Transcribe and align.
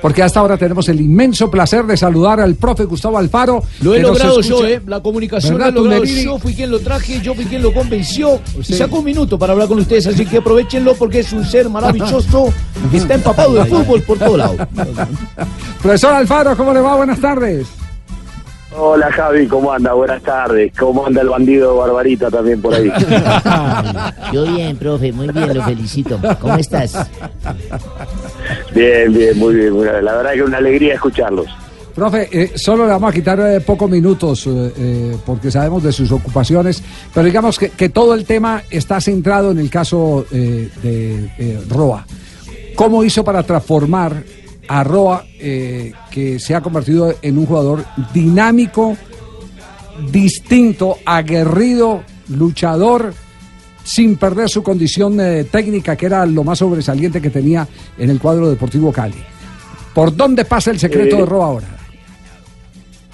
porque 0.00 0.22
hasta 0.22 0.40
ahora 0.40 0.56
tenemos 0.56 0.88
el 0.88 1.00
inmenso 1.00 1.50
placer 1.50 1.84
de 1.84 1.96
saludar 1.96 2.40
al 2.40 2.54
profe 2.54 2.84
Gustavo 2.84 3.18
Alfaro. 3.18 3.62
Lo 3.82 3.94
he 3.94 4.00
logrado 4.00 4.40
yo, 4.40 4.66
¿eh? 4.66 4.80
La 4.86 5.00
comunicación 5.00 5.54
¿Verdad, 5.54 5.72
la 5.72 5.80
he 5.80 5.82
logrado 5.82 6.04
yo, 6.04 6.38
fui 6.38 6.54
quien 6.54 6.70
lo 6.70 6.80
traje, 6.80 7.20
yo 7.20 7.34
fui 7.34 7.44
quien 7.44 7.62
lo 7.62 7.72
convenció. 7.72 8.40
Sí. 8.62 8.74
Sacó 8.74 8.98
un 8.98 9.04
minuto 9.04 9.38
para 9.38 9.52
hablar 9.52 9.68
con 9.68 9.78
ustedes, 9.78 10.06
así 10.06 10.26
que 10.26 10.38
aprovechenlo 10.38 10.94
porque 10.94 11.20
es 11.20 11.32
un 11.32 11.44
ser 11.44 11.68
maravilloso 11.68 12.52
que 12.90 12.96
está 12.96 13.14
empapado 13.14 13.54
de 13.54 13.64
fútbol 13.66 14.02
por 14.02 14.18
todo 14.18 14.36
lado. 14.36 14.56
Profesor 15.82 16.14
Alfaro, 16.14 16.56
¿cómo 16.56 16.72
le 16.72 16.80
va? 16.80 16.96
Buenas 16.96 17.20
tardes. 17.20 17.66
Hola 18.76 19.10
Javi, 19.10 19.46
¿cómo 19.48 19.72
anda? 19.72 19.92
Buenas 19.94 20.22
tardes. 20.22 20.72
¿Cómo 20.78 21.06
anda 21.06 21.22
el 21.22 21.28
bandido 21.28 21.76
Barbarita 21.76 22.30
también 22.30 22.62
por 22.62 22.72
ahí? 22.72 22.90
Yo 24.32 24.44
bien, 24.44 24.76
profe, 24.76 25.12
muy 25.12 25.28
bien, 25.28 25.56
lo 25.56 25.62
felicito. 25.64 26.20
¿Cómo 26.40 26.54
estás? 26.56 26.94
bien, 28.72 29.12
bien, 29.12 29.36
muy 29.38 29.54
bien. 29.54 29.72
muy 29.72 29.84
bien. 29.84 30.04
La 30.04 30.14
verdad 30.16 30.32
que 30.32 30.38
es 30.40 30.46
una 30.46 30.58
alegría 30.58 30.94
escucharlos. 30.94 31.46
Profe, 31.94 32.28
eh, 32.30 32.52
solo 32.54 32.84
le 32.86 32.92
vamos 32.92 33.10
a 33.10 33.12
quitar 33.12 33.40
eh, 33.40 33.60
pocos 33.60 33.90
minutos 33.90 34.46
eh, 34.46 34.72
eh, 34.76 35.16
porque 35.26 35.50
sabemos 35.50 35.82
de 35.82 35.92
sus 35.92 36.12
ocupaciones, 36.12 36.80
pero 37.12 37.26
digamos 37.26 37.58
que, 37.58 37.70
que 37.70 37.88
todo 37.88 38.14
el 38.14 38.24
tema 38.24 38.62
está 38.70 39.00
centrado 39.00 39.50
en 39.50 39.58
el 39.58 39.68
caso 39.68 40.24
eh, 40.30 40.70
de 40.82 41.30
eh, 41.38 41.60
Roa. 41.68 42.06
¿Cómo 42.76 43.02
hizo 43.04 43.24
para 43.24 43.42
transformar 43.42 44.22
a 44.72 44.84
Roa, 44.84 45.24
eh, 45.40 45.92
que 46.12 46.38
se 46.38 46.54
ha 46.54 46.60
convertido 46.60 47.12
en 47.22 47.38
un 47.38 47.44
jugador 47.44 47.84
dinámico, 48.14 48.96
distinto, 50.12 50.96
aguerrido, 51.04 52.04
luchador, 52.28 53.12
sin 53.82 54.16
perder 54.16 54.48
su 54.48 54.62
condición 54.62 55.18
eh, 55.20 55.42
técnica, 55.42 55.96
que 55.96 56.06
era 56.06 56.24
lo 56.24 56.44
más 56.44 56.58
sobresaliente 56.58 57.20
que 57.20 57.30
tenía 57.30 57.66
en 57.98 58.10
el 58.10 58.20
cuadro 58.20 58.48
deportivo 58.48 58.92
Cali? 58.92 59.20
¿Por 59.92 60.14
dónde 60.14 60.44
pasa 60.44 60.70
el 60.70 60.78
secreto 60.78 61.16
Eh, 61.16 61.18
de 61.18 61.26
Roa 61.26 61.46
ahora? 61.46 61.66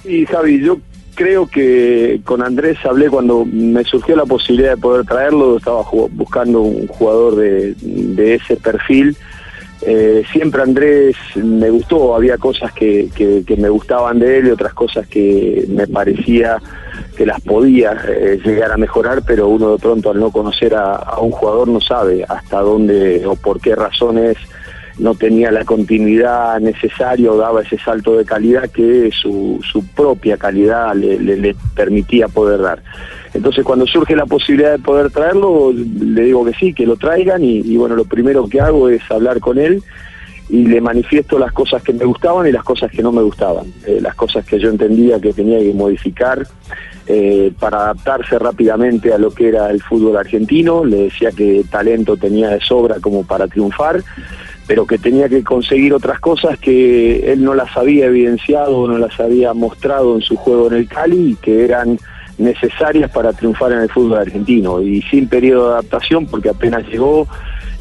Y 0.05 0.27
Javi, 0.27 0.61
yo 0.61 0.79
creo 1.15 1.47
que 1.47 2.21
con 2.25 2.43
Andrés 2.43 2.77
hablé 2.85 3.09
cuando 3.09 3.47
me 3.47 3.83
surgió 3.85 4.15
la 4.15 4.27
posibilidad 4.27 4.73
de 4.73 4.77
poder 4.77 5.07
traerlo, 5.07 5.57
estaba 5.57 5.83
buscando 6.11 6.61
un 6.61 6.87
jugador 6.87 7.37
de, 7.37 7.75
de 7.81 8.35
ese 8.35 8.57
perfil. 8.57 9.17
Eh, 9.83 10.23
siempre 10.33 10.63
Andrés 10.63 11.17
me 11.37 11.69
gustó, 11.71 12.15
había 12.15 12.39
cosas 12.39 12.73
que, 12.73 13.09
que- 13.15 13.45
me 13.57 13.69
gustaban 13.69 14.19
de 14.19 14.39
él 14.39 14.47
y 14.49 14.51
otras 14.51 14.73
cosas 14.75 15.07
que 15.07 15.65
me 15.69 15.87
parecía 15.87 16.59
que 17.17 17.27
las 17.27 17.41
podía 17.43 17.93
eh, 18.09 18.39
llegar 18.45 18.73
a 18.73 18.77
mejorar, 18.77 19.23
pero 19.27 19.49
uno 19.49 19.73
de 19.73 19.79
pronto 19.79 20.11
al 20.11 20.21
no 20.21 20.31
conocer 20.31 20.75
a 20.75 21.19
un 21.21 21.31
jugador 21.31 21.69
no 21.69 21.81
sabe 21.81 22.25
hasta 22.27 22.61
dónde 22.61 23.25
o 23.27 23.35
por 23.37 23.61
qué 23.61 23.75
razones 23.75 24.37
no 24.99 25.15
tenía 25.15 25.51
la 25.51 25.65
continuidad 25.65 26.59
necesaria 26.61 27.31
o 27.31 27.37
daba 27.37 27.63
ese 27.63 27.79
salto 27.79 28.17
de 28.17 28.25
calidad 28.25 28.71
que 28.71 29.11
su, 29.13 29.61
su 29.71 29.85
propia 29.89 30.37
calidad 30.37 30.95
le, 30.95 31.19
le- 31.19 31.57
permitía 31.75 32.29
poder 32.29 32.61
dar. 32.63 32.83
Entonces 33.35 33.63
cuando 33.65 33.87
surge 33.87 34.17
la 34.17 34.25
posibilidad 34.27 34.73
de 34.73 34.79
poder 34.79 35.11
traerlo, 35.11 35.73
le 35.73 36.23
digo 36.23 36.45
que 36.47 36.55
sí, 36.55 36.73
que 36.73 36.87
lo 36.87 36.97
traigan 36.97 37.45
y, 37.45 37.59
y 37.59 37.77
bueno, 37.77 37.95
lo 37.95 38.05
primero 38.05 38.49
que 38.49 38.61
hago 38.61 38.89
es 38.89 39.03
hablar 39.11 39.41
con 39.41 39.59
él 39.59 39.83
y 40.49 40.65
le 40.65 40.81
manifiesto 40.81 41.39
las 41.39 41.53
cosas 41.53 41.83
que 41.83 41.93
me 41.93 42.05
gustaban 42.05 42.47
y 42.47 42.53
las 42.53 42.63
cosas 42.65 42.91
que 42.91 43.03
no 43.03 43.13
me 43.13 43.21
gustaban, 43.21 43.67
eh, 43.87 43.99
las 44.01 44.15
cosas 44.15 44.47
que 44.47 44.59
yo 44.59 44.71
entendía 44.71 45.21
que 45.21 45.33
tenía 45.33 45.59
que 45.59 45.75
modificar 45.75 46.47
eh, 47.09 47.53
para 47.59 47.79
adaptarse 47.79 48.39
rápidamente 48.39 49.13
a 49.13 49.19
lo 49.19 49.31
que 49.31 49.49
era 49.49 49.71
el 49.71 49.83
fútbol 49.83 50.17
argentino, 50.17 50.85
le 50.85 51.05
decía 51.05 51.31
que 51.33 51.65
talento 51.71 52.17
tenía 52.17 52.49
de 52.51 52.61
sobra 52.61 52.97
como 53.01 53.25
para 53.27 53.47
triunfar, 53.49 54.03
pero 54.67 54.87
que 54.87 54.99
tenía 54.99 55.29
que 55.29 55.45
conseguir 55.45 55.95
otras 55.95 56.19
cosas 56.21 56.59
que 56.59 57.33
él 57.33 57.43
no 57.45 57.55
las 57.55 57.77
había 57.77 58.07
evidenciado, 58.07 58.89
no 58.89 58.99
las 58.99 59.19
había 59.21 59.55
mostrado 59.55 60.17
en 60.17 60.23
su 60.23 60.37
juego 60.37 60.69
en 60.69 60.75
el 60.75 60.89
Cali 60.89 61.33
y 61.33 61.37
que 61.37 61.65
eran 61.65 61.99
necesarias 62.39 63.11
para 63.11 63.33
triunfar 63.33 63.73
en 63.73 63.81
el 63.81 63.91
fútbol 63.91 64.19
argentino. 64.19 64.81
Y 64.81 65.03
sin 65.03 65.29
periodo 65.29 65.69
de 65.69 65.73
adaptación 65.75 66.27
porque 66.27 66.51
apenas 66.51 66.87
llegó 66.89 67.27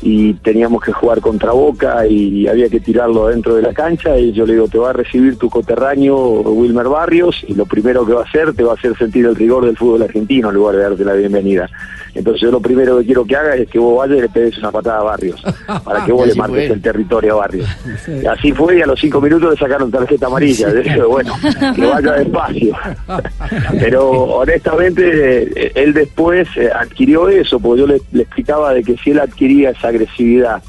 y 0.01 0.33
teníamos 0.35 0.83
que 0.83 0.91
jugar 0.91 1.21
contra 1.21 1.51
Boca 1.51 2.05
y 2.07 2.47
había 2.47 2.69
que 2.69 2.79
tirarlo 2.79 3.27
dentro 3.27 3.55
de 3.55 3.61
la 3.61 3.73
cancha 3.73 4.17
y 4.17 4.31
yo 4.31 4.45
le 4.45 4.53
digo, 4.53 4.67
te 4.67 4.77
va 4.77 4.91
a 4.91 4.93
recibir 4.93 5.37
tu 5.37 5.49
coterráneo 5.49 6.17
Wilmer 6.41 6.87
Barrios 6.87 7.43
y 7.47 7.53
lo 7.53 7.65
primero 7.65 8.05
que 8.05 8.13
va 8.13 8.21
a 8.21 8.25
hacer 8.25 8.53
te 8.53 8.63
va 8.63 8.71
a 8.71 8.75
hacer 8.75 8.97
sentir 8.97 9.25
el 9.25 9.35
rigor 9.35 9.65
del 9.65 9.77
fútbol 9.77 10.03
argentino 10.03 10.49
en 10.49 10.55
lugar 10.55 10.75
de 10.75 10.83
darte 10.83 11.05
la 11.05 11.13
bienvenida. 11.13 11.69
Entonces 12.13 12.41
yo 12.41 12.51
lo 12.51 12.61
primero 12.61 12.97
que 12.99 13.05
quiero 13.05 13.25
que 13.25 13.35
haga 13.35 13.55
es 13.55 13.67
que 13.69 13.77
vos 13.77 13.97
vayas 13.97 14.17
y 14.17 14.21
le 14.21 14.29
pegues 14.29 14.57
una 14.57 14.71
patada 14.71 14.99
a 14.99 15.03
Barrios 15.03 15.43
para 15.83 16.05
que 16.05 16.13
vos 16.13 16.25
le 16.27 16.35
marques 16.35 16.71
el 16.71 16.81
territorio 16.81 17.33
a 17.33 17.37
Barrios. 17.37 17.69
Y 18.07 18.25
así 18.25 18.51
fue 18.51 18.77
y 18.77 18.81
a 18.81 18.85
los 18.85 18.99
cinco 18.99 19.19
minutos 19.19 19.51
le 19.51 19.57
sacaron 19.57 19.91
tarjeta 19.91 20.27
amarilla. 20.27 20.69
De 20.69 20.81
hecho, 20.81 21.09
bueno, 21.09 21.33
que 21.75 21.85
vaya 21.85 22.13
despacio. 22.13 22.75
Pero 23.79 24.09
honestamente, 24.11 25.43
eh, 25.55 25.71
él 25.75 25.93
después 25.93 26.47
eh, 26.55 26.69
adquirió 26.73 27.27
eso, 27.27 27.59
porque 27.59 27.81
yo 27.81 27.87
le, 27.87 28.01
le 28.11 28.23
explicaba 28.23 28.73
de 28.73 28.83
que 28.83 28.95
si 28.97 29.11
él 29.11 29.19
adquiría 29.19 29.71
esa 29.71 29.84
agresividad 29.89 30.61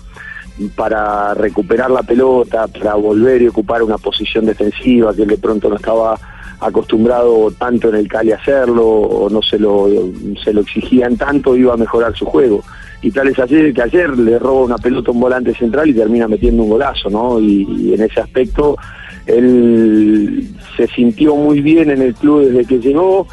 para 0.75 1.34
recuperar 1.34 1.91
la 1.91 2.03
pelota, 2.03 2.66
para 2.66 2.94
volver 2.94 3.43
y 3.43 3.49
ocupar 3.49 3.82
una 3.82 3.99
posición 3.99 4.47
defensiva 4.47 5.15
que 5.15 5.27
de 5.27 5.37
pronto 5.37 5.69
no 5.69 5.77
estaba 5.77 6.19
acostumbrado 6.60 7.50
tanto 7.59 7.91
en 7.91 7.97
el 7.97 8.09
Cali 8.09 8.32
a 8.32 8.37
hacerlo 8.37 8.87
o 8.87 9.28
no 9.28 9.43
se 9.43 9.59
lo, 9.59 9.88
se 10.43 10.55
lo 10.55 10.62
exigían 10.62 11.16
tanto, 11.16 11.56
iba 11.56 11.75
a 11.75 11.76
mejorar 11.76 12.16
su 12.16 12.25
juego. 12.25 12.62
Y 13.03 13.10
tal 13.10 13.28
es 13.28 13.38
así 13.38 13.72
que 13.75 13.82
ayer 13.82 14.16
le 14.16 14.38
roba 14.38 14.65
una 14.65 14.78
pelota 14.78 15.10
a 15.10 15.15
un 15.15 15.21
volante 15.21 15.55
central 15.55 15.91
y 15.91 15.94
termina 15.94 16.26
metiendo 16.26 16.62
un 16.62 16.71
golazo, 16.71 17.10
¿no? 17.10 17.38
Y 17.38 17.93
en 17.93 18.03
ese 18.03 18.21
aspecto 18.21 18.76
él 19.26 20.49
se 20.76 20.87
sintió 20.88 21.37
muy 21.37 21.60
bien 21.60 21.91
en 21.91 22.00
el 22.00 22.15
club 22.15 22.47
desde 22.47 22.65
que 22.65 22.78
llegó, 22.78 23.26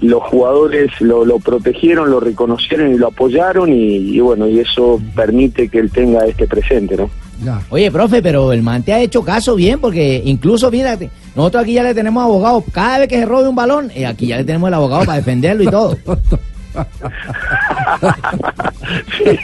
los 0.00 0.22
jugadores 0.24 0.90
lo, 1.00 1.24
lo 1.24 1.38
protegieron, 1.38 2.10
lo 2.10 2.20
reconocieron 2.20 2.94
y 2.94 2.98
lo 2.98 3.08
apoyaron 3.08 3.72
y, 3.72 3.96
y 3.96 4.20
bueno, 4.20 4.48
y 4.48 4.60
eso 4.60 5.00
permite 5.14 5.68
que 5.68 5.78
él 5.78 5.90
tenga 5.90 6.24
este 6.26 6.46
presente, 6.46 6.96
¿no? 6.96 7.10
Ya. 7.44 7.60
Oye, 7.70 7.90
profe, 7.90 8.20
pero 8.20 8.52
el 8.52 8.62
man 8.62 8.82
te 8.82 8.92
ha 8.92 9.00
hecho 9.00 9.22
caso 9.22 9.54
bien, 9.54 9.80
porque 9.80 10.20
incluso, 10.24 10.70
fíjate, 10.70 11.10
nosotros 11.36 11.62
aquí 11.62 11.74
ya 11.74 11.82
le 11.84 11.94
tenemos 11.94 12.22
abogado. 12.24 12.64
Cada 12.72 12.98
vez 12.98 13.08
que 13.08 13.18
se 13.18 13.26
robe 13.26 13.48
un 13.48 13.54
balón, 13.54 13.92
eh, 13.94 14.06
aquí 14.06 14.26
ya 14.26 14.38
le 14.38 14.44
tenemos 14.44 14.68
el 14.68 14.74
abogado 14.74 15.04
para 15.04 15.18
defenderlo 15.18 15.62
y 15.62 15.68
todo. 15.68 15.96
Sí. 19.18 19.38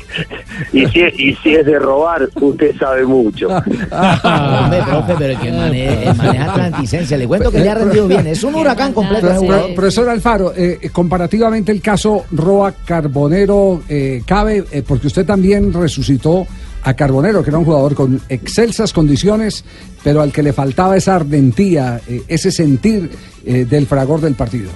Y, 0.73 0.87
si, 0.87 1.01
y 1.01 1.35
si 1.43 1.55
es 1.55 1.67
de 1.67 1.79
robar, 1.79 2.29
usted 2.35 2.75
sabe 2.79 3.05
mucho. 3.05 3.49
Hombre, 3.49 4.83
profe, 4.89 5.15
pero 5.19 5.33
es 5.35 5.39
que 5.39 5.49
el 5.49 5.55
man 5.57 5.75
es- 5.75 6.07
el 6.09 6.17
man 6.17 6.35
es 6.37 6.41
atlanticense. 6.43 7.19
Le 7.19 7.27
cuento 7.27 7.51
que 7.51 7.61
le 7.61 7.71
ha 7.71 7.75
rendido 7.75 8.09
bien. 8.09 8.27
Es 8.27 8.43
un 8.45 8.55
huracán 8.55 8.93
completo. 8.93 9.27
Pro- 9.29 9.47
pro- 9.47 9.75
profesor 9.75 10.09
Alfaro, 10.09 10.55
eh, 10.55 10.79
eh, 10.83 10.91
comparativamente 10.91 11.73
el 11.73 11.81
caso 11.83 12.25
Roa 12.31 12.73
Carbonero 12.85 13.83
eh, 13.89 14.23
cabe, 14.27 14.65
eh, 14.71 14.83
porque 14.87 15.09
usted 15.09 15.27
también 15.27 15.73
resucitó 15.73 16.47
a 16.83 16.95
Carbonero, 16.95 17.43
que 17.43 17.51
era 17.51 17.59
un 17.59 17.65
jugador 17.65 17.95
con 17.95 18.21
excelsas 18.29 18.93
condiciones, 18.93 19.65
pero 20.03 20.21
al 20.21 20.33
que 20.33 20.43
le 20.43 20.53
faltaba 20.53 20.97
esa 20.97 21.17
ardentía, 21.17 22.01
eh, 22.07 22.23
ese 22.29 22.51
sentir 22.51 23.11
eh, 23.47 23.65
del 23.65 23.87
fragor 23.87 24.21
del 24.21 24.35
partido. 24.35 24.71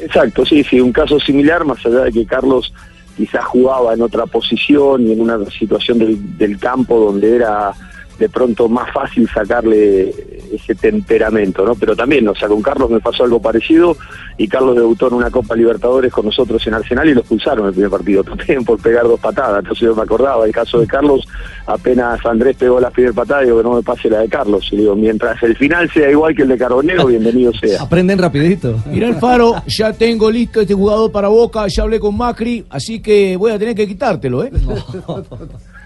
Exacto, 0.00 0.46
sí, 0.46 0.62
sí, 0.62 0.80
un 0.80 0.92
caso 0.92 1.18
similar, 1.18 1.64
más 1.64 1.84
allá 1.84 2.04
de 2.04 2.12
que 2.12 2.24
Carlos 2.24 2.72
quizás 3.18 3.44
jugaba 3.44 3.92
en 3.92 4.00
otra 4.00 4.26
posición 4.26 5.06
y 5.08 5.12
en 5.12 5.20
una 5.20 5.44
situación 5.50 5.98
del, 5.98 6.38
del 6.38 6.56
campo 6.58 6.98
donde 6.98 7.34
era 7.34 7.74
de 8.18 8.28
pronto 8.28 8.68
más 8.68 8.92
fácil 8.92 9.28
sacarle 9.28 10.12
ese 10.52 10.74
temperamento, 10.74 11.64
¿no? 11.64 11.74
Pero 11.74 11.94
también, 11.94 12.26
o 12.26 12.34
sea, 12.34 12.48
con 12.48 12.62
Carlos 12.62 12.90
me 12.90 13.00
pasó 13.00 13.24
algo 13.24 13.40
parecido 13.40 13.96
y 14.36 14.48
Carlos 14.48 14.76
debutó 14.76 15.08
en 15.08 15.14
una 15.14 15.30
Copa 15.30 15.54
Libertadores 15.54 16.12
con 16.12 16.26
nosotros 16.26 16.64
en 16.66 16.74
Arsenal 16.74 17.08
y 17.08 17.14
lo 17.14 17.20
expulsaron 17.20 17.60
en 17.60 17.66
el 17.68 17.72
primer 17.72 17.90
partido, 17.90 18.24
también 18.24 18.64
por 18.64 18.80
pegar 18.80 19.04
dos 19.04 19.20
patadas, 19.20 19.60
entonces 19.60 19.86
yo 19.86 19.94
me 19.94 20.02
acordaba, 20.02 20.44
el 20.44 20.52
caso 20.52 20.80
de 20.80 20.86
Carlos, 20.86 21.26
apenas 21.66 22.24
Andrés 22.24 22.56
pegó 22.56 22.80
la 22.80 22.90
primera 22.90 23.14
patada, 23.14 23.42
digo 23.42 23.58
que 23.58 23.64
no 23.64 23.74
me 23.74 23.82
pase 23.82 24.08
la 24.08 24.20
de 24.20 24.28
Carlos, 24.28 24.68
y 24.72 24.76
digo, 24.76 24.96
mientras 24.96 25.40
el 25.42 25.56
final 25.56 25.90
sea 25.90 26.10
igual 26.10 26.34
que 26.34 26.42
el 26.42 26.48
de 26.48 26.58
Carbonero, 26.58 27.06
bienvenido 27.06 27.52
sea. 27.52 27.82
Aprenden 27.82 28.18
rapidito. 28.18 28.82
Mira 28.86 29.08
el 29.08 29.16
faro, 29.16 29.62
ya 29.66 29.92
tengo 29.92 30.30
listo 30.30 30.60
este 30.60 30.74
jugador 30.74 31.12
para 31.12 31.28
Boca, 31.28 31.66
ya 31.68 31.82
hablé 31.82 32.00
con 32.00 32.16
Macri, 32.16 32.64
así 32.70 33.00
que 33.00 33.36
voy 33.36 33.52
a 33.52 33.58
tener 33.58 33.74
que 33.74 33.86
quitártelo, 33.86 34.44
¿eh? 34.44 34.50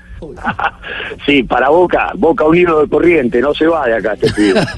Sí, 1.26 1.42
para 1.42 1.68
Boca, 1.68 2.12
Boca 2.16 2.44
unido 2.44 2.80
de 2.82 2.88
corriente, 2.88 3.40
no 3.40 3.52
se 3.54 3.66
va 3.66 3.86
de 3.86 3.96
acá 3.96 4.14
este 4.14 4.32
pibe. 4.32 4.60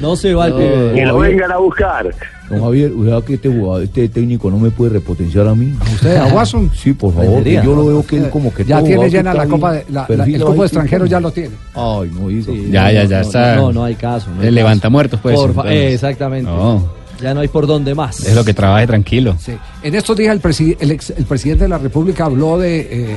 No 0.00 0.16
se 0.16 0.34
va 0.34 0.46
el 0.48 0.52
pibe. 0.54 0.92
que 0.94 1.06
lo 1.06 1.18
vengan 1.18 1.52
a 1.52 1.58
buscar. 1.58 2.10
Don 2.50 2.60
Javier, 2.62 2.90
¿verdad 2.90 3.24
que 3.24 3.34
este 3.34 3.48
jugador, 3.48 3.84
este 3.84 4.08
técnico 4.08 4.50
no 4.50 4.58
me 4.58 4.70
puede 4.70 4.92
repotenciar 4.92 5.48
a 5.48 5.54
mí? 5.54 5.72
¿Usted, 5.94 6.16
a 6.16 6.26
Watson? 6.26 6.70
Sí, 6.74 6.92
por 6.92 7.14
favor, 7.14 7.42
yo 7.42 7.74
lo 7.74 7.86
veo 7.86 8.06
que 8.06 8.18
él 8.18 8.28
como 8.30 8.52
que 8.52 8.64
Ya 8.64 8.82
tiene 8.82 9.08
llena 9.08 9.32
la 9.32 9.46
copa, 9.46 9.72
de, 9.72 9.84
la- 9.88 10.00
la- 10.02 10.06
perfila 10.06 10.36
el 10.36 10.42
copo 10.42 10.52
de 10.52 10.56
tipo, 10.56 10.64
extranjero 10.64 11.06
ya 11.06 11.20
lo 11.20 11.30
tiene. 11.30 11.54
Ay, 11.74 12.10
no, 12.12 12.30
hijo. 12.30 12.52
Ya, 12.70 12.92
ya, 12.92 13.04
ya 13.04 13.16
no, 13.20 13.22
está. 13.22 13.56
No, 13.56 13.72
no 13.72 13.84
hay 13.84 13.94
caso. 13.94 14.28
no 14.30 14.42
hay 14.42 14.48
El 14.48 14.54
caso. 14.54 14.56
levanta 14.56 14.90
muertos, 14.90 15.20
pues. 15.22 15.36
Por 15.40 15.66
eh, 15.68 15.94
exactamente. 15.94 16.50
No, 16.50 16.86
Ya 17.20 17.32
no 17.34 17.40
hay 17.40 17.48
por 17.48 17.66
dónde 17.66 17.94
más. 17.94 18.20
es 18.26 18.34
lo 18.34 18.44
que 18.44 18.54
trabaje 18.54 18.86
tranquilo. 18.86 19.36
Sí. 19.40 19.52
En 19.82 19.94
estos 19.94 20.16
días 20.16 20.34
el, 20.34 20.42
presi- 20.42 20.76
el 20.80 20.90
ex- 20.90 21.10
el 21.16 21.24
presidente 21.24 21.64
de 21.64 21.68
la 21.68 21.78
República 21.78 22.26
habló 22.26 22.58
de, 22.58 22.80
eh, 23.12 23.16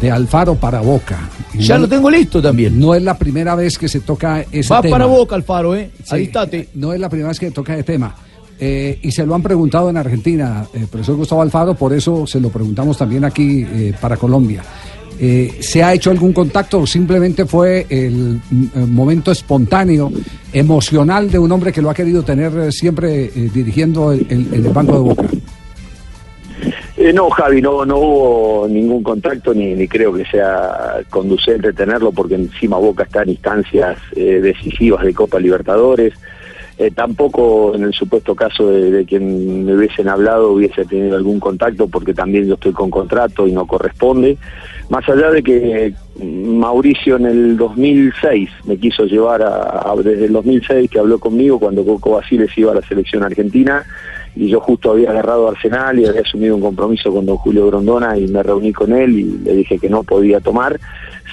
de 0.00 0.10
Alfaro 0.10 0.54
para 0.54 0.80
Boca. 0.80 1.28
Y 1.54 1.58
Ya 1.62 1.74
no- 1.76 1.82
lo 1.82 1.88
tengo 1.88 2.10
listo 2.10 2.40
también. 2.40 2.78
No 2.78 2.94
es 2.94 3.02
la 3.02 3.18
primera 3.18 3.54
vez 3.54 3.76
que 3.78 3.88
se 3.88 4.00
toca 4.00 4.44
ese 4.52 4.72
Va 4.72 4.80
tema. 4.80 4.94
para 4.94 5.06
Boca, 5.06 5.34
Alfaro, 5.34 5.74
¿eh? 5.74 5.90
Sí, 6.04 6.14
Aristate. 6.14 6.68
No 6.74 6.92
es 6.92 7.00
la 7.00 7.08
primera 7.08 7.28
vez 7.28 7.38
que 7.40 7.50
toca 7.50 7.74
el 7.76 7.84
tema. 7.84 8.14
Eh, 8.60 8.98
y 9.02 9.12
se 9.12 9.24
lo 9.24 9.34
han 9.36 9.42
preguntado 9.42 9.88
en 9.88 9.96
Argentina, 9.96 10.64
eh, 10.74 10.86
profesor 10.90 11.14
Gustavo 11.16 11.42
Alfaro, 11.42 11.74
por 11.74 11.92
eso 11.92 12.26
se 12.26 12.40
lo 12.40 12.48
preguntamos 12.50 12.98
también 12.98 13.24
aquí 13.24 13.64
eh, 13.68 13.94
para 14.00 14.16
Colombia. 14.16 14.62
Eh, 15.20 15.56
¿Se 15.60 15.82
ha 15.82 15.92
hecho 15.94 16.10
algún 16.10 16.32
contacto 16.32 16.78
o 16.80 16.86
simplemente 16.86 17.44
fue 17.44 17.86
el, 17.90 18.40
eh, 18.74 18.78
momento 18.86 19.32
espontáneo, 19.32 20.12
emocional 20.52 21.28
de 21.30 21.38
un 21.40 21.50
hombre 21.50 21.72
que 21.72 21.82
lo 21.82 21.90
ha 21.90 21.94
querido 21.94 22.22
tener 22.22 22.52
eh, 22.56 22.70
siempre 22.72 23.24
eh, 23.24 23.50
dirigiendo 23.52 24.12
el, 24.12 24.26
el- 24.30 24.68
banco 24.72 24.92
de 24.92 24.98
Boca? 25.00 25.24
Eh, 26.96 27.12
no, 27.12 27.30
Javi, 27.30 27.60
no, 27.62 27.84
no 27.84 27.96
hubo 27.98 28.68
ningún 28.68 29.02
contacto 29.02 29.52
ni, 29.54 29.86
creo 29.88 30.12
que 30.12 30.24
sea 30.26 30.98
conducente 31.10 31.72
tenerlo 31.72 32.12
porque 32.12 32.34
encima 32.34 32.76
Boca 32.78 33.04
está 33.04 33.22
en 33.22 33.30
instancias 33.30 33.96
decisivas 34.14 35.04
de 35.04 35.14
Copa 35.14 35.38
Libertadores. 35.40 36.14
Eh, 36.80 36.92
tampoco 36.92 37.74
en 37.74 37.82
el 37.82 37.92
supuesto 37.92 38.36
caso 38.36 38.70
de, 38.70 39.04
quien 39.04 39.64
me 39.64 39.74
hubiesen 39.74 40.08
hablado 40.08 40.52
hubiese 40.52 40.84
tenido 40.84 41.16
algún 41.16 41.40
contacto 41.40 41.88
porque 41.88 42.14
también 42.14 42.46
yo 42.46 42.54
estoy 42.54 42.72
con 42.72 42.88
contrato 42.88 43.48
y 43.48 43.52
no 43.52 43.66
corresponde. 43.66 44.38
Más 44.88 45.06
allá 45.08 45.30
de 45.32 45.42
que 45.42 45.92
Mauricio 46.22 47.16
en 47.16 47.26
el 47.26 47.56
2006 47.56 48.48
me 48.64 48.76
quiso 48.76 49.04
llevar 49.06 49.42
a, 49.42 49.90
a- 49.90 49.96
desde 49.96 50.26
el 50.26 50.32
2006 50.32 50.88
que 50.88 51.00
habló 51.00 51.18
conmigo 51.18 51.58
cuando 51.58 51.84
Coco 51.84 52.12
Basiles 52.12 52.56
iba 52.56 52.70
a 52.70 52.76
la 52.76 52.82
selección 52.82 53.24
argentina 53.24 53.84
y 54.38 54.48
yo 54.48 54.60
justo 54.60 54.92
había 54.92 55.10
agarrado 55.10 55.48
Arsenal 55.48 55.98
y 55.98 56.06
había 56.06 56.20
asumido 56.20 56.54
un 56.54 56.60
compromiso 56.62 57.12
con 57.12 57.26
don 57.26 57.36
Julio 57.38 57.66
Grondona 57.66 58.16
y 58.16 58.28
me 58.28 58.42
reuní 58.42 58.72
con 58.72 58.92
él 58.92 59.18
y 59.18 59.24
le 59.44 59.52
dije 59.56 59.78
que 59.78 59.88
no 59.88 60.04
podía 60.04 60.38
tomar. 60.40 60.78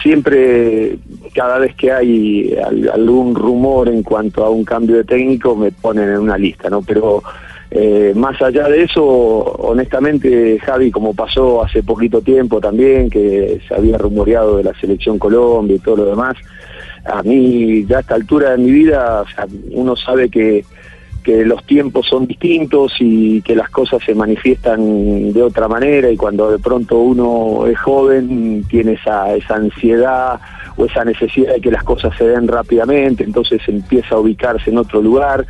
Siempre, 0.02 0.98
cada 1.34 1.58
vez 1.60 1.76
que 1.76 1.92
hay 1.92 2.56
al- 2.64 2.90
algún 2.90 3.36
rumor 3.36 3.90
en 3.90 4.04
cuanto 4.04 4.44
a 4.44 4.50
un 4.50 4.64
cambio 4.66 4.98
de 4.98 5.04
técnico, 5.04 5.56
me 5.56 5.72
ponen 5.72 6.10
en 6.10 6.18
una 6.20 6.38
lista, 6.38 6.70
¿no? 6.70 6.82
Pero 6.82 7.24
eh, 7.72 8.14
más 8.16 8.42
allá 8.42 8.68
de 8.68 8.84
eso, 8.84 9.04
honestamente, 9.06 10.60
Javi, 10.60 10.92
como 10.92 11.14
pasó 11.14 11.64
hace 11.64 11.84
poquito 11.84 12.22
tiempo 12.22 12.60
también, 12.60 13.10
que 13.10 13.60
se 13.68 13.74
había 13.76 13.98
rumoreado 13.98 14.58
de 14.58 14.64
la 14.64 14.74
selección 14.80 15.18
Colombia 15.20 15.76
y 15.76 15.80
todo 15.80 15.98
lo 15.98 16.06
demás, 16.06 16.36
a 17.06 17.22
mí 17.24 17.86
ya 17.88 17.98
a 17.98 18.02
esta 18.02 18.16
altura 18.16 18.52
de 18.52 18.58
mi 18.58 18.72
vida, 18.72 19.22
o 19.22 19.28
sea, 19.28 19.48
uno 19.72 19.96
sabe 19.96 20.30
que 20.30 20.64
que 21.26 21.44
los 21.44 21.64
tiempos 21.64 22.06
son 22.08 22.28
distintos 22.28 22.94
y 23.00 23.42
que 23.42 23.56
las 23.56 23.72
cosas 23.72 24.04
se 24.06 24.14
manifiestan 24.14 25.34
de 25.34 25.42
otra 25.42 25.68
manera 25.68 26.12
y 26.12 26.16
cuando 26.16 26.52
de 26.52 26.60
pronto 26.60 27.00
uno 27.00 27.66
es 27.66 27.80
joven 27.80 28.64
tiene 28.70 28.94
esa, 28.94 29.34
esa 29.36 29.56
ansiedad 29.56 30.40
o 30.78 30.86
esa 30.86 31.04
necesidad 31.04 31.56
de 31.56 31.62
que 31.62 31.72
las 31.72 31.84
cosas 31.84 32.16
se 32.16 32.28
den 32.28 32.48
rápidamente, 32.48 33.24
entonces 33.24 33.60
empieza 33.68 34.14
a 34.14 34.20
ubicarse 34.20 34.70
en 34.70 34.78
otro 34.78 35.02
lugar. 35.02 35.48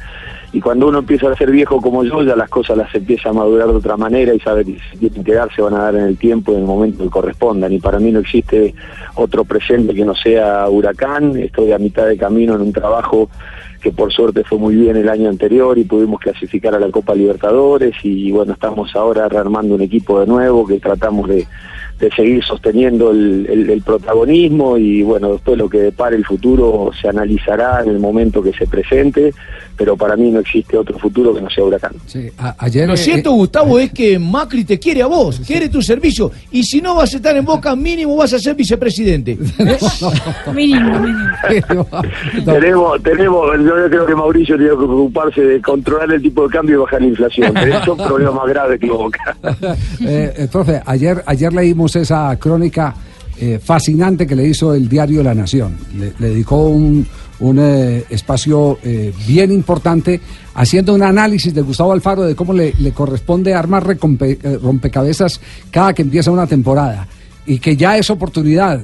Y 0.54 0.62
cuando 0.62 0.88
uno 0.88 1.00
empieza 1.00 1.30
a 1.30 1.36
ser 1.36 1.52
viejo 1.52 1.82
como 1.82 2.06
yo 2.06 2.24
ya 2.24 2.38
las 2.38 2.48
cosas 2.48 2.78
las 2.78 2.96
empieza 2.96 3.30
a 3.30 3.34
madurar 3.34 3.68
de 3.68 3.74
otra 3.74 3.98
manera 3.98 4.34
y 4.34 4.40
sabe 4.40 4.64
que 4.64 4.78
si 4.98 5.10
dar 5.34 5.54
se 5.54 5.62
van 5.62 5.74
a 5.74 5.80
dar 5.80 5.96
en 5.96 6.04
el 6.04 6.18
tiempo 6.18 6.54
y 6.54 6.56
en 6.56 6.62
el 6.62 6.68
momento 6.68 7.04
que 7.04 7.10
correspondan. 7.10 7.74
Y 7.74 7.80
para 7.80 8.00
mí 8.00 8.14
no 8.14 8.20
existe 8.20 8.74
otro 9.16 9.44
presente 9.44 9.94
que 9.94 10.06
no 10.06 10.16
sea 10.16 10.70
huracán, 10.70 11.36
estoy 11.36 11.74
a 11.74 11.80
mitad 11.80 12.08
de 12.08 12.16
camino 12.16 12.56
en 12.56 12.62
un 12.62 12.72
trabajo 12.72 13.30
que 13.82 13.92
por 13.92 14.12
suerte 14.12 14.44
fue 14.44 14.58
muy 14.58 14.76
bien 14.76 14.96
el 14.96 15.10
año 15.10 15.30
anterior 15.30 15.78
y 15.78 15.84
pudimos 15.84 16.20
clasificar 16.20 16.76
a 16.76 16.80
la 16.80 16.90
Copa 16.92 17.16
Libertadores 17.16 17.96
y 18.04 18.32
bueno, 18.32 18.54
estamos 18.54 18.96
ahora 18.96 19.28
rearmando 19.30 19.76
un 19.76 19.82
equipo 19.82 20.20
de 20.20 20.28
nuevo 20.28 20.66
que 20.66 20.80
tratamos 20.80 21.30
de, 21.30 21.48
de 22.00 22.12
seguir 22.12 22.44
sosteniendo 22.44 23.12
el, 23.12 23.48
el- 23.50 23.70
el 23.70 23.82
protagonismo 23.82 24.78
y 24.78 25.02
bueno, 25.02 25.32
después 25.34 25.58
lo 25.58 25.70
que 25.70 25.78
depare 25.80 26.16
el 26.18 26.26
futuro 26.26 26.92
se 27.00 27.08
analizará 27.08 27.82
en 27.84 27.90
el 27.90 28.00
momento 28.00 28.42
que 28.44 28.52
se 28.52 28.68
presente, 28.68 29.34
pero 29.78 29.96
para 29.96 30.16
mí 30.18 30.30
no 30.30 30.40
existe 30.42 30.78
otro 30.78 30.98
futuro 31.00 31.34
que 31.34 31.42
no 31.42 31.50
sea 31.50 31.64
huracán. 31.64 31.94
Sí, 32.06 32.30
a- 32.38 32.56
ayer, 32.60 32.88
Lo 32.88 32.96
eh, 32.96 32.98
cierto, 32.98 33.30
eh, 33.32 33.36
Gustavo, 33.36 33.80
es 33.80 33.92
que 33.94 34.20
Macri 34.20 34.66
te 34.66 34.78
quiere 34.78 35.02
a 35.04 35.08
vos, 35.08 35.40
quiere 35.48 35.70
tu 35.70 35.82
servicio. 35.82 36.32
Y 36.52 36.64
si 36.64 36.82
no 36.82 36.96
vas 36.96 37.14
a 37.14 37.18
estar 37.18 37.36
en 37.38 37.46
Boca, 37.46 37.76
mínimo 37.78 38.16
vas 38.18 38.34
a 38.34 38.40
ser 38.40 38.56
vicepresidente. 38.56 39.38
Mínimo, 40.54 41.00
mínimo. 41.00 41.88
Tenemos, 42.46 43.02
tenemos, 43.04 43.48
yo 43.64 43.90
creo 43.90 44.06
que 44.06 44.16
Mauricio 44.16 44.56
tiene 44.58 44.72
que 44.72 44.78
preocuparse 44.78 45.42
de 45.42 45.62
controlar 45.62 46.12
el 46.12 46.22
tipo 46.22 46.44
de 46.48 46.50
cambio 46.54 46.76
y 46.76 46.80
bajar 46.80 47.02
la 47.02 47.08
inflación, 47.08 47.52
pero 47.54 47.68
eso 47.78 47.82
es 47.82 47.88
un 48.00 48.06
problema 48.08 48.32
más 48.32 48.48
grave 48.48 48.80
que 48.80 48.88
Boca. 48.90 49.36
Eh, 50.02 50.34
eh, 50.38 50.48
profe, 50.52 50.82
ayer, 50.86 51.24
ayer 51.26 51.54
leímos 51.54 51.85
esa 51.94 52.36
crónica 52.38 52.96
eh, 53.38 53.60
fascinante 53.62 54.26
que 54.26 54.34
le 54.34 54.48
hizo 54.48 54.74
el 54.74 54.88
diario 54.88 55.22
La 55.22 55.34
Nación. 55.34 55.76
Le, 55.98 56.14
dedicó 56.18 56.70
un, 56.70 57.06
un, 57.42 57.60
eh, 57.60 58.06
espacio 58.10 58.80
eh, 58.82 59.14
bien 59.28 59.52
importante 59.52 60.22
haciendo 60.54 60.94
un 60.94 61.04
análisis 61.04 61.54
de 61.54 61.62
Gustavo 61.62 61.92
Alfaro 61.92 62.24
de 62.24 62.34
cómo 62.34 62.54
le, 62.54 62.74
le 62.80 62.92
corresponde 62.94 63.54
armar 63.54 63.86
rompecabezas 63.86 65.42
cada 65.70 65.94
que 65.94 66.04
empieza 66.04 66.32
una 66.32 66.48
temporada. 66.48 67.10
Y 67.46 67.60
que 67.60 67.76
ya 67.76 67.98
es 67.98 68.10
oportunidad, 68.10 68.82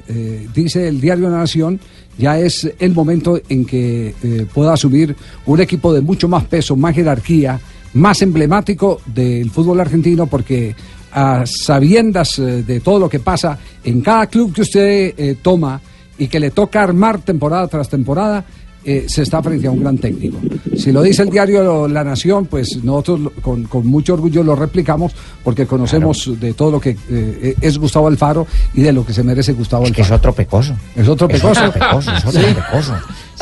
dice 0.54 0.88
el 0.88 1.02
diario 1.02 1.30
La 1.30 1.38
Nación, 1.38 1.80
ya 2.18 2.38
es 2.38 2.70
el 2.78 2.94
momento 2.94 3.40
en 3.50 3.66
que 3.66 4.14
pueda 4.54 4.74
asumir 4.74 5.16
un 5.48 5.62
equipo 5.62 5.92
de 5.92 6.02
mucho 6.02 6.28
más 6.28 6.44
peso, 6.44 6.76
más 6.76 6.94
jerarquía, 6.94 7.60
más 7.94 8.22
emblemático 8.22 9.02
del 9.06 9.50
fútbol 9.50 9.80
argentino 9.80 10.28
porque 10.28 10.76
a 11.14 11.44
sabiendas 11.46 12.40
eh, 12.40 12.64
de 12.64 12.80
todo 12.80 13.00
lo 13.00 13.10
que 13.10 13.20
pasa 13.20 13.58
en 13.84 14.02
cada 14.02 14.28
club 14.28 14.54
que 14.54 14.62
usted 14.62 15.14
eh, 15.18 15.36
toma 15.42 15.80
y 16.18 16.28
que 16.28 16.40
le 16.40 16.52
toca 16.52 16.84
armar 16.84 17.20
temporada 17.22 17.68
tras 17.68 17.90
temporada, 17.90 18.44
eh, 18.84 19.06
se 19.08 19.22
está 19.22 19.42
frente 19.44 19.68
a 19.68 19.72
un 19.72 19.80
gran 19.80 19.98
técnico. 19.98 20.38
Si 20.76 20.92
lo 20.92 21.04
dice 21.04 21.22
el 21.22 21.30
diario 21.30 21.88
La 21.88 22.04
Nación, 22.04 22.48
pues 22.48 22.84
nosotros 22.84 23.20
lo- 23.20 23.32
con, 23.34 23.64
con 23.66 23.86
mucho 23.86 24.14
orgullo 24.16 24.44
lo 24.44 24.56
replicamos 24.56 25.12
porque 25.44 25.68
conocemos 25.68 26.40
de 26.40 26.54
todo 26.54 26.72
lo 26.72 26.80
que 26.80 26.98
eh, 27.10 27.56
es 27.62 27.78
Gustavo 27.78 28.08
Alfaro 28.08 28.48
y 28.74 28.82
de 28.82 28.92
lo 28.92 29.06
que 29.06 29.14
se 29.14 29.24
merece 29.24 29.54
Gustavo 29.54 29.84
Es 29.86 29.92
que 29.92 30.02
es 30.02 30.08
Alfaro. 30.08 30.18
otro 30.32 30.34
pecoso. 30.34 30.74
Es 30.96 31.08
otro 31.08 31.28
Es 31.30 31.40
pecoso. 31.42 31.62
otro 31.66 31.74
pecoso, 31.80 32.12
es 32.12 32.26
otro 32.26 32.42
pecoso. 32.56 32.96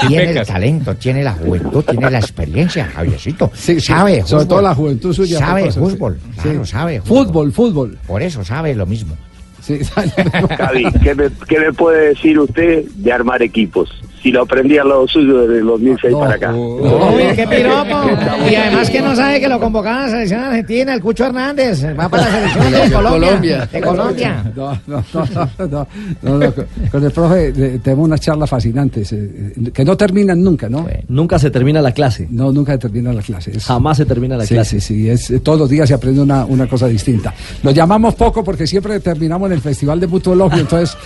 Tiene 0.07 0.31
el 0.39 0.45
talento, 0.47 0.95
tiene 0.95 1.23
la 1.23 1.33
juventud, 1.33 1.83
tiene 1.83 2.09
la 2.09 2.19
experiencia, 2.19 2.85
Javiercito. 2.93 3.51
Sí, 3.53 3.75
sí, 3.75 3.81
sabe 3.81 4.21
sobre 4.23 4.43
fútbol. 4.43 4.47
todo 4.47 4.61
la 4.61 4.75
juventud 4.75 5.13
suya, 5.13 5.39
Sabe 5.39 5.71
fútbol, 5.71 6.19
Sí. 6.35 6.41
claro, 6.41 6.65
sabe 6.65 7.01
Fútbol, 7.01 7.51
fútbol. 7.51 7.97
Por 8.07 8.21
eso 8.21 8.43
sabe 8.43 8.75
lo 8.75 8.85
mismo. 8.85 9.15
Sí, 9.61 9.79
Javi, 10.57 10.85
¿qué 11.03 11.13
me, 11.15 11.29
qué 11.47 11.59
me 11.59 11.73
puede 11.73 12.09
decir 12.09 12.39
usted 12.39 12.85
de 12.95 13.11
armar 13.11 13.41
equipos? 13.43 13.89
Si 14.21 14.31
lo 14.31 14.41
aprendí 14.41 14.77
al 14.77 14.89
lado 14.89 15.07
suyo 15.07 15.39
desde 15.41 15.59
el 15.59 15.65
2006 15.65 16.11
No, 16.13 16.19
para 16.19 16.33
acá. 16.35 16.51
no. 16.51 16.57
Uy, 16.59 17.23
qué 17.35 17.47
piropo. 17.47 18.01
Y 18.51 18.55
además 18.55 18.89
que 18.89 19.01
no 19.01 19.15
sabe 19.15 19.39
que 19.39 19.47
lo 19.47 19.59
convocaron 19.59 19.99
a 19.99 20.05
la 20.05 20.09
selección 20.11 20.41
argentina, 20.43 20.93
el 20.93 21.01
Cucho 21.01 21.25
Hernández. 21.25 21.83
Va 21.97 22.09
para 22.09 22.23
la 22.29 22.51
selección 22.51 22.89
de 22.89 22.95
Colombia. 22.95 23.65
De 23.71 23.81
Colombia. 23.81 24.43
No, 24.55 24.71
no, 24.87 25.03
no, 25.13 25.25
no, 25.57 25.67
no, 25.67 25.87
no, 26.21 26.37
no, 26.37 26.53
con- 26.91 27.03
el 27.05 27.11
profe 27.11 27.47
eh, 27.55 27.79
tenemos 27.83 28.05
unas 28.07 28.19
charlas 28.21 28.49
fascinantes 28.49 29.11
eh, 29.13 29.53
eh, 29.65 29.71
que 29.73 29.85
no 29.85 29.95
terminan 29.95 30.43
nunca, 30.43 30.67
¿no? 30.69 30.85
Nunca 31.07 31.37
se 31.39 31.49
termina 31.51 31.81
la 31.81 31.91
clase. 31.91 32.27
No, 32.29 32.51
nunca 32.51 32.77
termina 32.77 33.13
la 33.13 33.21
clase. 33.21 33.51
Es- 33.55 33.65
Jamás 33.65 33.97
se 33.97 34.05
termina 34.05 34.35
la 34.37 34.45
sí, 34.45 34.53
clase. 34.55 34.81
sí, 34.81 35.05
sí, 35.05 35.09
es, 35.09 35.31
todos 35.43 35.59
los 35.59 35.69
días 35.69 35.87
se 35.87 35.93
aprende 35.93 36.21
una, 36.21 36.45
una 36.45 36.67
cosa 36.67 36.87
distinta. 36.87 37.33
Lo 37.63 37.71
llamamos 37.71 38.15
poco 38.15 38.43
porque 38.43 38.65
siempre 38.67 38.99
terminamos 38.99 39.47
en 39.47 39.53
el 39.53 39.61
Festival 39.61 39.99
de 39.99 40.07
Mutuologio, 40.07 40.59
entonces... 40.61 40.97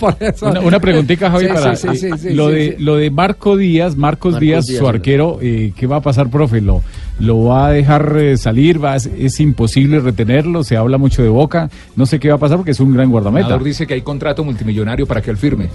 por 0.00 0.16
eso- 0.20 0.46
Una, 0.46 0.60
una 0.60 0.80
preguntita, 0.80 1.30
Javi, 1.30 1.46
Sí, 1.46 1.52
para 1.52 1.76
sí, 1.76 1.88
sí, 1.96 2.10
sí, 2.32 2.36
lo, 2.36 2.48
sí, 2.48 2.54
de, 2.54 2.76
sí. 2.76 2.82
lo 2.82 2.96
de 2.96 3.10
Marco 3.10 3.56
Díaz, 3.56 3.96
Marcos 3.96 4.32
Marcos 4.32 4.40
Díaz, 4.40 4.66
Díaz, 4.66 4.78
su 4.80 4.88
arquero, 4.88 5.38
eh, 5.40 5.72
¿qué 5.76 5.86
va 5.86 5.96
a 5.96 6.00
pasar, 6.02 6.28
profe? 6.28 6.60
¿Lo, 6.60 6.82
lo 7.20 7.44
va 7.44 7.68
a 7.68 7.70
dejar 7.70 8.16
eh, 8.18 8.36
salir? 8.36 8.82
¿Va 8.82 8.94
a- 8.94 8.96
¿Es 8.96 9.38
imposible 9.40 10.00
retenerlo? 10.00 10.64
Se 10.64 10.76
habla 10.76 10.98
mucho 10.98 11.22
de 11.22 11.28
Boca. 11.28 11.70
No 11.96 12.06
sé 12.06 12.18
qué 12.18 12.28
va 12.28 12.34
a 12.34 12.38
pasar 12.38 12.56
porque 12.56 12.72
es 12.72 12.80
un 12.80 12.92
gran 12.94 13.10
guardameta. 13.10 13.46
Amador 13.46 13.64
dice 13.64 13.86
que 13.86 13.94
hay 13.94 14.02
contrato 14.02 14.42
multimillonario 14.44 15.06
para 15.06 15.20
que 15.22 15.30
él 15.30 15.36
firme. 15.36 15.68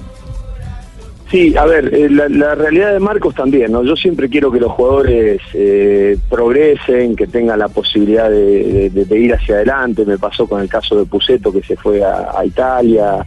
Sí, 1.30 1.54
a 1.58 1.66
ver, 1.66 1.94
eh, 1.94 2.10
la, 2.10 2.30
la 2.30 2.56
realidad 2.56 2.94
de 2.94 3.02
Marcos 3.02 3.36
también, 3.36 3.70
¿no? 3.74 3.84
Yo 3.84 3.98
siempre 3.98 4.30
quiero 4.30 4.50
que 4.50 4.62
los 4.62 4.72
jugadores 4.72 5.42
eh, 5.54 6.18
progresen, 6.30 7.18
que 7.18 7.28
tengan 7.28 7.60
la 7.60 7.68
posibilidad 7.68 8.30
de, 8.30 8.90
de- 8.90 9.04
de 9.06 9.20
ir 9.20 9.34
hacia 9.34 9.56
adelante. 9.56 10.06
Me 10.06 10.18
pasó 10.18 10.48
con 10.48 10.62
el 10.62 10.70
caso 10.70 10.96
de 10.98 11.04
Puceto 11.06 11.52
que 11.52 11.62
se 11.64 11.76
fue 11.76 12.02
a, 12.02 12.32
a 12.34 12.46
Italia, 12.46 13.26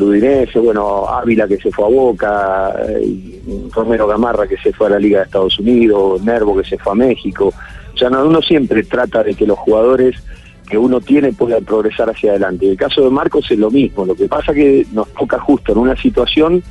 Udinese, 0.00 0.58
bueno, 0.58 1.08
Ávila 1.08 1.48
que 1.48 1.56
se 1.56 1.70
fue 1.70 1.86
a 1.86 1.88
Boca, 1.88 2.74
eh, 2.88 3.40
Romero 3.72 4.06
Gamarra 4.06 4.46
que 4.46 4.56
se 4.58 4.72
fue 4.72 4.86
a 4.88 4.90
la 4.90 4.98
Liga 4.98 5.18
de 5.18 5.24
Estados 5.24 5.58
Unidos, 5.58 6.22
Nervo 6.22 6.56
que 6.56 6.68
se 6.68 6.78
fue 6.78 6.92
a 6.92 6.96
México. 6.96 7.52
O 7.94 7.96
sea, 7.96 8.10
no, 8.10 8.24
uno 8.24 8.42
siempre 8.42 8.82
trata 8.84 9.22
de 9.22 9.34
que 9.34 9.46
los 9.46 9.58
jugadores 9.58 10.16
que 10.68 10.78
uno 10.78 11.00
tiene 11.00 11.32
puedan 11.32 11.64
progresar 11.64 12.10
hacia 12.10 12.30
adelante. 12.30 12.66
Y 12.66 12.70
el 12.70 12.76
caso 12.76 13.02
de 13.02 13.10
Marcos 13.10 13.50
es 13.50 13.58
lo 13.58 13.70
mismo. 13.70 14.06
Lo 14.06 14.14
que 14.14 14.28
pasa 14.28 14.54
que 14.54 14.86
nos 14.92 15.08
toca 15.14 15.38
justo 15.40 15.72
en 15.72 15.78
una 15.78 15.96
situación 15.96 16.62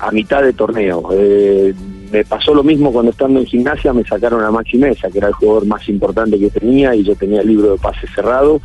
a 0.00 0.10
mitad 0.10 0.42
de 0.42 0.52
torneo. 0.52 1.08
Eh, 1.12 1.74
me 2.10 2.24
pasó 2.24 2.54
lo 2.54 2.62
mismo 2.62 2.92
cuando 2.92 3.10
estando 3.10 3.40
en 3.40 3.46
gimnasia 3.46 3.92
me 3.92 4.04
sacaron 4.04 4.42
a 4.42 4.50
Maxi 4.50 4.78
Mesa, 4.78 5.10
que 5.10 5.18
era 5.18 5.28
el 5.28 5.34
jugador 5.34 5.66
más 5.66 5.88
importante 5.88 6.38
que 6.38 6.50
tenía 6.50 6.94
y 6.94 7.04
yo 7.04 7.14
tenía 7.16 7.40
el 7.40 7.48
libro 7.48 7.72
de 7.72 7.78
pases 7.78 8.10
cerrado 8.14 8.60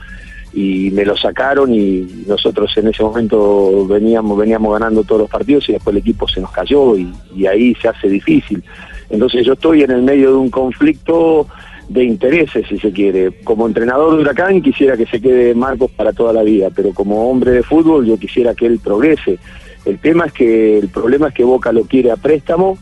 y 0.53 0.91
me 0.91 1.05
lo 1.05 1.15
sacaron 1.15 1.73
y 1.73 2.25
nosotros 2.27 2.75
en 2.77 2.87
ese 2.87 3.03
momento 3.03 3.87
veníamos 3.87 4.37
veníamos 4.37 4.73
ganando 4.73 5.03
todos 5.03 5.21
los 5.21 5.29
partidos 5.29 5.69
y 5.69 5.73
después 5.73 5.95
el 5.95 6.01
equipo 6.01 6.27
se 6.27 6.41
nos 6.41 6.51
cayó 6.51 6.97
y, 6.97 7.13
y 7.35 7.45
ahí 7.45 7.75
se 7.75 7.87
hace 7.87 8.09
difícil. 8.09 8.63
Entonces 9.09 9.45
yo 9.45 9.53
estoy 9.53 9.83
en 9.83 9.91
el 9.91 10.01
medio 10.01 10.31
de 10.31 10.37
un 10.37 10.49
conflicto 10.49 11.47
de 11.89 12.03
intereses, 12.05 12.65
si 12.67 12.79
se 12.79 12.91
quiere. 12.91 13.31
Como 13.43 13.67
entrenador 13.67 14.15
de 14.15 14.21
Huracán 14.21 14.61
quisiera 14.61 14.95
que 14.95 15.05
se 15.05 15.21
quede 15.21 15.53
Marcos 15.53 15.91
para 15.91 16.13
toda 16.13 16.31
la 16.31 16.43
vida, 16.43 16.69
pero 16.73 16.93
como 16.93 17.29
hombre 17.29 17.51
de 17.51 17.63
fútbol 17.63 18.05
yo 18.05 18.17
quisiera 18.17 18.55
que 18.55 18.65
él 18.65 18.79
progrese. 18.81 19.39
El 19.85 19.99
tema 19.99 20.25
es 20.25 20.33
que 20.33 20.77
el 20.77 20.89
problema 20.89 21.29
es 21.29 21.33
que 21.33 21.43
Boca 21.43 21.71
lo 21.71 21.83
quiere 21.83 22.11
a 22.11 22.15
préstamo 22.15 22.77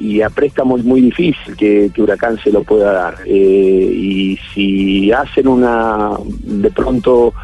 y 0.00 0.22
a 0.22 0.30
préstamo 0.30 0.78
es 0.78 0.84
muy 0.84 1.02
difícil 1.02 1.54
que, 1.56 1.90
Huracán 1.98 2.38
se 2.42 2.50
lo 2.50 2.62
pueda 2.62 2.90
dar. 2.90 3.16
Eh, 3.26 3.92
y 3.94 4.38
si 4.54 5.12
hacen 5.12 5.46
una, 5.46 6.12
de 6.26 6.70
pronto, 6.70 7.34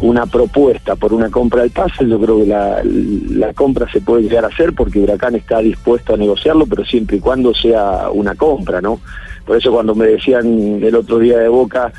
una 0.00 0.26
propuesta 0.26 0.94
por 0.94 1.14
una 1.14 1.30
compra 1.30 1.62
del 1.62 1.70
pase, 1.70 2.06
yo 2.06 2.20
creo 2.20 2.40
que 2.40 2.46
la, 2.46 2.82
la 2.84 3.54
compra 3.54 3.90
se 3.90 4.02
puede 4.02 4.24
llegar 4.24 4.44
a 4.44 4.48
hacer 4.48 4.74
porque 4.74 5.00
Huracán 5.00 5.36
está 5.36 5.60
dispuesto 5.60 6.12
a 6.12 6.18
negociarlo, 6.18 6.66
pero 6.66 6.84
siempre 6.84 7.16
y 7.16 7.20
cuando 7.20 7.54
sea 7.54 8.10
una 8.12 8.34
compra, 8.34 8.82
¿no? 8.82 9.00
Por 9.46 9.56
eso 9.56 9.72
cuando 9.72 9.94
me 9.94 10.06
decían 10.06 10.80
el 10.82 10.94
otro 10.94 11.18
día 11.18 11.38
de 11.38 11.48
Boca, 11.48 11.92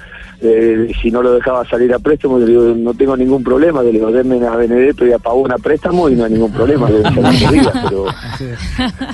eh, 0.43 0.91
si 1.01 1.09
no 1.09 1.21
lo 1.21 1.33
dejaba 1.33 1.67
salir 1.67 1.93
a 1.93 1.99
préstamo, 1.99 2.39
yo 2.39 2.45
digo, 2.45 2.63
no 2.75 2.93
tengo 2.93 3.15
ningún 3.15 3.43
problema, 3.43 3.81
le 3.81 3.91
digo, 3.91 4.11
denme 4.11 4.45
a 4.45 4.55
Benedetto 4.55 5.07
y 5.07 5.13
a 5.13 5.19
Pavón 5.19 5.51
a 5.51 5.57
préstamo 5.57 6.09
y 6.09 6.15
no 6.15 6.25
hay 6.25 6.33
ningún 6.33 6.51
problema, 6.51 6.87
ocho 6.87 7.51
días, 7.51 7.71
pero 7.83 8.05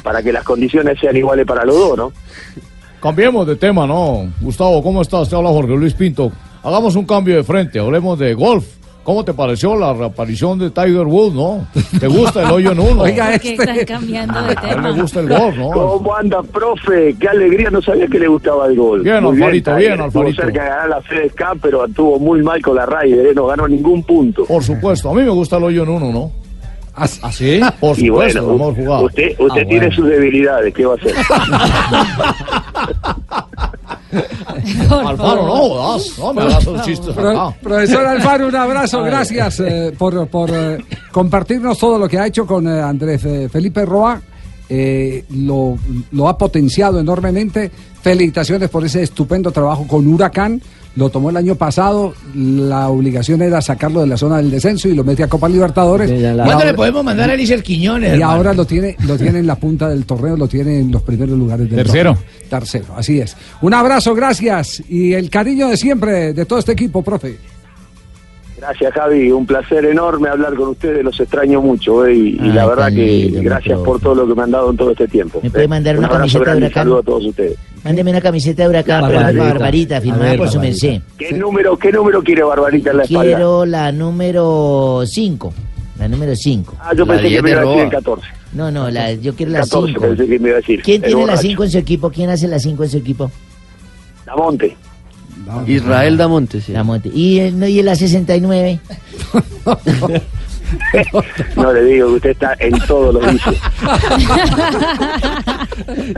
para 0.03 0.23
que 0.23 0.31
las 0.31 0.43
condiciones 0.43 0.99
sean 0.99 1.15
iguales 1.15 1.45
para 1.45 1.65
los 1.65 1.75
dos, 1.75 1.97
¿no? 1.97 2.11
Cambiemos 3.01 3.47
de 3.47 3.55
tema, 3.55 3.87
¿no? 3.87 4.27
Gustavo, 4.41 4.83
¿cómo 4.83 5.01
estás? 5.01 5.29
Te 5.29 5.35
habla 5.35 5.49
Jorge 5.49 5.75
Luis 5.75 5.93
Pinto. 5.93 6.31
Hagamos 6.63 6.95
un 6.95 7.05
cambio 7.05 7.37
de 7.37 7.43
frente, 7.43 7.79
hablemos 7.79 8.19
de 8.19 8.33
golf. 8.33 8.78
¿Cómo 9.03 9.23
te 9.25 9.33
pareció 9.33 9.75
la 9.75 9.91
reaparición 9.93 10.59
de 10.59 10.69
Tiger 10.69 11.05
Woods, 11.07 11.33
no? 11.33 11.65
¿Te 11.99 12.05
gusta 12.07 12.43
el 12.43 12.51
hoyo 12.51 12.71
en 12.73 12.79
uno? 12.79 13.01
Oiga, 13.03 13.31
¿Por 13.31 13.39
qué 13.39 13.53
están 13.53 13.85
cambiando 13.85 14.39
de 14.43 14.49
A 14.49 14.51
él 14.51 14.57
tema? 14.75 14.89
le 14.91 15.01
gusta 15.01 15.19
el 15.21 15.29
golf, 15.29 15.57
¿no? 15.57 15.71
¿Cómo 15.71 16.15
anda, 16.15 16.43
profe? 16.43 17.15
Qué 17.19 17.27
alegría, 17.27 17.71
no 17.71 17.81
sabía 17.81 18.05
que 18.07 18.19
le 18.19 18.27
gustaba 18.27 18.67
el 18.67 18.75
gol. 18.75 19.01
Bien, 19.01 19.23
Muy 19.23 19.35
Alfarito, 19.37 19.75
bien, 19.77 19.93
Estuvo 19.93 20.05
Alfarito. 20.21 20.41
cerca 20.43 20.63
de 20.63 20.69
ganar 20.69 20.89
la 20.89 21.01
FedEx 21.01 21.33
Cup, 21.35 21.59
pero 21.61 21.85
estuvo 21.85 22.19
muy 22.19 22.43
mal 22.43 22.61
con 22.61 22.75
la 22.75 22.85
Ryder, 22.85 23.25
¿eh? 23.27 23.33
no 23.33 23.47
ganó 23.47 23.67
ningún 23.67 24.03
punto. 24.03 24.45
Por 24.45 24.63
supuesto, 24.63 25.09
a 25.09 25.13
mí 25.15 25.23
me 25.23 25.29
gusta 25.29 25.57
el 25.57 25.63
hoyo 25.63 25.81
en 25.83 25.89
uno, 25.89 26.11
¿no? 26.11 26.31
¿Ah, 26.93 27.07
sí? 27.07 27.61
Por 27.79 27.97
Y 27.97 28.07
supuesto, 28.07 28.43
bueno, 28.45 28.63
hemos 28.65 28.75
jugado. 28.75 29.05
usted, 29.05 29.31
usted 29.39 29.61
Ah, 29.61 29.65
tiene 29.67 29.87
bueno. 29.87 29.95
sus 29.95 30.05
debilidades, 30.07 30.73
¿qué 30.73 30.85
va 30.85 30.93
a 30.93 30.97
hacer? 30.97 31.15
Alfaro, 34.11 35.45
no 35.45 35.55
jodas, 35.55 36.17
no 36.17 36.33
me 36.33 36.41
hagas 36.41 36.65
Pro- 36.65 37.29
acá. 37.29 37.55
profesor 37.61 38.05
Alfaro, 38.05 38.47
un 38.47 38.55
abrazo, 38.55 39.03
gracias 39.03 39.59
eh, 39.59 39.93
por, 39.97 40.27
por 40.27 40.49
eh, 40.51 40.77
compartirnos 41.11 41.77
todo 41.77 41.97
lo 41.99 42.07
que 42.07 42.17
ha 42.19 42.27
hecho 42.27 42.45
con 42.45 42.67
eh, 42.67 42.81
Andrés 42.81 43.23
eh, 43.25 43.49
Felipe 43.51 43.85
Roa. 43.85 44.21
Eh, 44.69 45.25
lo, 45.31 45.77
lo 46.11 46.27
ha 46.29 46.37
potenciado 46.37 46.99
enormemente. 46.99 47.71
Felicitaciones 48.01 48.69
por 48.69 48.85
ese 48.85 49.03
estupendo 49.03 49.51
trabajo 49.51 49.85
con 49.87 50.07
Huracán. 50.07 50.61
Lo 50.95 51.09
tomó 51.09 51.29
el 51.29 51.37
año 51.37 51.55
pasado. 51.55 52.13
La 52.35 52.89
obligación 52.89 53.41
era 53.41 53.61
sacarlo 53.61 54.01
de 54.01 54.07
la 54.07 54.17
zona 54.17 54.37
del 54.37 54.49
descenso 54.51 54.87
y 54.89 54.95
lo 54.95 55.03
mete 55.03 55.23
a 55.23 55.27
Copa 55.27 55.47
Libertadores. 55.47 56.09
¿Cuándo 56.09 56.43
ahora- 56.53 56.65
le 56.65 56.73
podemos 56.73 57.03
mandar 57.03 57.29
a 57.29 57.33
Elícer 57.35 57.61
Quiñones? 57.63 58.09
y 58.09 58.13
hermano? 58.13 58.31
ahora 58.31 58.53
lo 58.53 58.65
tiene, 58.65 58.95
lo 59.07 59.17
tiene 59.17 59.39
en 59.39 59.47
la 59.47 59.55
punta 59.55 59.87
del 59.87 60.05
torneo, 60.05 60.35
lo 60.35 60.47
tiene 60.47 60.79
en 60.79 60.91
los 60.91 61.01
primeros 61.03 61.37
lugares 61.37 61.69
del 61.69 61.77
Tercero. 61.85 62.13
torneo. 62.15 62.29
Tercero, 62.49 62.85
así 62.97 63.19
es. 63.19 63.35
Un 63.61 63.73
abrazo, 63.75 64.15
gracias. 64.15 64.81
Y 64.89 65.13
el 65.13 65.29
cariño 65.29 65.69
de 65.69 65.77
siempre 65.77 66.33
de 66.33 66.45
todo 66.45 66.59
este 66.59 66.71
equipo, 66.71 67.01
profe. 67.03 67.37
Gracias, 68.59 68.93
Javi. 68.93 69.31
Un 69.31 69.45
placer 69.45 69.85
enorme 69.85 70.27
hablar 70.29 70.53
con 70.55 70.69
ustedes. 70.69 71.03
Los 71.03 71.19
extraño 71.19 71.61
mucho. 71.61 72.05
¿eh? 72.05 72.13
Y, 72.15 72.29
y 72.35 72.39
Ay, 72.41 72.51
la 72.51 72.65
verdad 72.67 72.91
que 72.91 73.31
gracias 73.41 73.79
por 73.79 73.99
todo 73.99 74.15
lo 74.15 74.27
que 74.27 74.35
me 74.35 74.43
han 74.43 74.51
dado 74.51 74.69
en 74.71 74.77
todo 74.77 74.91
este 74.91 75.07
tiempo. 75.07 75.39
¿Me 75.41 75.49
puede 75.49 75.65
¿eh? 75.65 75.67
mandar 75.67 75.95
Un 75.97 75.99
una 76.05 76.07
abrazo 76.15 76.39
camiseta 76.39 76.51
de 76.51 76.57
y 76.57 76.63
Huracán? 76.63 76.83
Saludos 76.83 76.99
a 77.01 77.05
todos 77.05 77.25
ustedes. 77.25 77.57
Mándeme 77.83 78.11
una 78.11 78.21
camiseta 78.21 78.63
de 78.63 78.69
huracán, 78.69 79.03
pero 79.07 79.13
Barbarita. 79.19 79.39
para 79.41 79.53
Barbarita, 79.53 79.97
A 79.97 80.01
firmada 80.01 80.23
ver, 80.31 80.37
por 80.37 80.49
su 80.49 80.57
Barbarita. 80.57 80.87
merced. 80.87 81.01
¿Qué 81.17 81.31
número, 81.33 81.77
qué 81.77 81.91
número 81.93 82.21
quiere 82.23 82.43
Barbarita 82.43 82.91
en 82.91 82.97
la 82.97 83.03
espalda? 83.03 83.23
Quiero 83.23 83.65
la 83.65 83.91
número 83.93 85.03
5. 85.05 85.53
La 85.97 86.07
número 86.09 86.35
5. 86.35 86.75
Ah, 86.81 86.93
yo 86.93 87.05
La 87.05 87.13
pensé 87.13 87.23
que 87.23 87.29
10 87.29 87.43
me 87.43 87.49
iba 87.51 87.61
a 87.61 87.65
decir 87.65 87.79
el 87.83 87.89
14. 87.89 88.27
No, 88.53 88.71
no, 88.71 88.89
la, 88.89 89.13
yo 89.13 89.33
quiero 89.35 89.51
la 89.53 89.59
14 89.59 89.87
5. 89.93 90.01
pensé 90.01 90.27
que 90.27 90.39
me 90.39 90.47
iba 90.49 90.57
a 90.57 90.61
decir. 90.61 90.81
¿Quién 90.81 90.95
El 90.95 91.01
tiene 91.09 91.21
la 91.21 91.25
borracho. 91.33 91.41
5 91.47 91.63
en 91.63 91.71
su 91.71 91.77
equipo? 91.77 92.09
¿Quién 92.09 92.29
hace 92.29 92.47
la 92.49 92.59
5 92.59 92.83
en 92.83 92.89
su 92.89 92.97
equipo? 92.97 93.31
Damonte. 95.45 95.71
Israel 95.71 96.17
Damonte, 96.17 96.61
sí. 96.61 96.73
La 96.73 96.83
Monte. 96.83 97.09
¿Y, 97.13 97.39
el, 97.39 97.59
no, 97.59 97.67
y 97.67 97.81
la 97.81 97.95
69? 97.95 98.79
No 101.55 101.73
le 101.73 101.83
digo 101.83 102.07
que 102.09 102.13
usted 102.15 102.29
está 102.31 102.55
en 102.59 102.79
todo 102.81 103.11
lo 103.11 103.19
dice. 103.31 103.49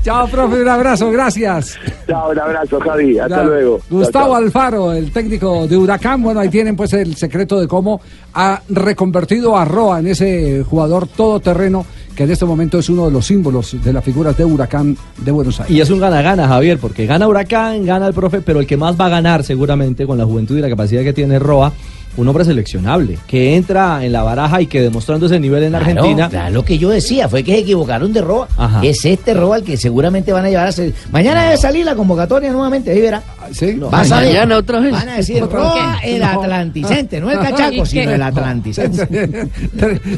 Chao, 0.02 0.28
profe, 0.28 0.62
un 0.62 0.68
abrazo, 0.68 1.12
gracias. 1.12 1.78
Chao, 2.08 2.32
un 2.32 2.40
abrazo, 2.40 2.80
Javi. 2.80 3.20
Hasta 3.20 3.44
luego. 3.44 3.80
Gustavo 3.90 4.26
Chao, 4.26 4.34
chao. 4.34 4.36
Alfaro, 4.36 4.94
el 4.94 5.12
técnico 5.12 5.68
de 5.68 5.78
Huracán. 5.78 6.22
Bueno, 6.22 6.40
ahí 6.40 6.50
tienen 6.50 6.76
pues 6.76 6.94
el 6.94 7.16
secreto 7.16 7.60
de 7.60 7.68
cómo 7.68 8.02
ha 8.34 8.62
reconvertido 8.70 9.58
a 9.58 9.66
Roa 9.66 10.00
en 10.00 10.08
ese 10.08 10.64
jugador 10.64 11.08
todoterreno 11.08 11.86
que 12.16 12.24
en 12.24 12.32
este 12.32 12.46
momento 12.46 12.80
es 12.80 12.90
uno 12.90 13.06
de 13.06 13.12
los 13.12 13.26
símbolos 13.26 13.78
de 13.84 13.94
las 13.94 14.04
figuras 14.04 14.36
de 14.38 14.46
Huracán 14.46 14.98
de 15.18 15.32
Buenos 15.32 15.60
Aires. 15.60 15.76
Y 15.76 15.80
es 15.80 15.90
un 15.90 16.00
gana-gana, 16.00 16.48
Javier, 16.48 16.78
porque 16.78 17.06
gana 17.06 17.28
Huracán, 17.28 17.86
gana 17.86 18.08
el 18.08 18.14
profe, 18.14 18.42
pero 18.42 18.60
el 18.60 18.68
que 18.68 18.78
más 18.78 19.00
va 19.00 19.06
a 19.06 19.10
ganar 19.10 19.44
seguramente 19.44 20.06
con 20.06 20.18
la 20.18 20.26
juventud 20.26 20.58
y 20.58 20.62
la 20.62 20.70
capacidad 20.70 21.04
que 21.04 21.14
tiene 21.14 21.40
Roa, 21.40 21.72
un 22.18 22.28
hombre 22.28 22.44
seleccionable, 22.46 23.18
que 23.28 23.56
entra 23.56 24.04
en 24.04 24.12
la 24.12 24.24
baraja 24.24 24.62
y 24.62 24.68
que 24.68 24.82
demostrando 24.82 25.28
ese 25.28 25.40
nivel 25.40 25.64
en 25.64 25.70
Claro, 25.72 25.86
Argentina. 25.86 26.30
claro, 26.30 26.54
lo 26.54 26.66
que 26.66 26.78
yo 26.78 26.90
decía 26.90 27.30
fue 27.30 27.44
que 27.44 27.54
se 27.54 27.60
equivocaron 27.60 28.12
de 28.12 28.22
Roa. 28.22 28.48
Ajá. 28.58 28.82
Es 28.84 29.06
este 29.06 29.34
Roa 29.34 29.58
el 29.58 29.64
que 29.64 29.78
seguramente 29.78 30.34
van 30.34 30.46
a 30.46 30.50
llevar 30.50 30.68
a 30.68 30.72
ser. 30.72 30.94
Mañana 31.12 31.44
debe 31.46 31.58
salir 31.58 31.86
la 31.86 31.96
convocatoria 31.96 32.52
nuevamente, 32.52 32.92
ahí 32.92 33.00
verá. 33.02 33.24
¿Sí? 33.54 33.74
Va 33.76 34.02
a 34.02 34.06
salir. 34.06 34.32
Mañana 34.34 34.58
otra 34.58 34.80
vez. 34.80 34.92
Van 34.92 35.10
a 35.10 35.16
decir 35.18 35.40
¿Por 35.40 35.52
Roa 35.54 36.00
el 36.04 36.22
Atlanticente, 36.24 37.20
no 37.22 37.30
el 37.32 37.38
¿Y 37.40 37.42
Cachaco, 37.42 37.72
qué? 37.84 37.86
sino 37.86 38.12
el 38.12 38.22
Atlanticente. 38.22 39.08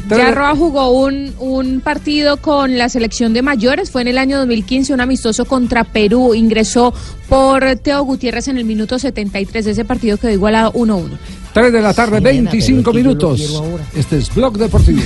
Ya 0.08 0.30
Roa 0.32 0.54
jugó 0.56 0.90
un, 0.90 1.32
un 1.38 1.80
partido 1.80 2.36
con 2.38 2.76
la 2.78 2.88
selección 2.88 3.32
de 3.32 3.42
mayores, 3.42 3.90
fue 3.90 4.02
en 4.02 4.08
el 4.08 4.18
año 4.18 4.38
2015, 4.38 4.92
un 4.94 5.00
amistoso 5.00 5.44
contra 5.44 5.84
Perú, 5.84 6.34
ingresó 6.34 6.92
por 7.28 7.64
Teo 7.76 8.02
Gutiérrez 8.04 8.48
en 8.48 8.58
el 8.58 8.64
minuto 8.64 8.98
73 8.98 9.64
de 9.64 9.70
ese 9.72 9.84
partido 9.84 10.16
quedó 10.16 10.30
igualado 10.30 10.72
1-1. 10.72 11.08
3 11.54 11.72
de 11.72 11.80
la 11.80 11.94
tarde, 11.94 12.18
Sí, 12.18 12.24
nena, 12.24 12.50
pero 12.50 12.50
25 12.50 12.50
es 12.50 12.66
que 12.66 12.84
yo 12.84 12.92
lo 12.92 12.98
minutos. 12.98 13.62
Este 13.94 14.18
es 14.18 14.34
Blog 14.34 14.58
Deportivo. 14.58 15.02